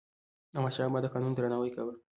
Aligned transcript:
احمدشاه 0.57 0.87
بابا 0.89 0.99
د 1.03 1.07
قانون 1.13 1.31
درناوی 1.33 1.71
کاوه. 1.75 1.93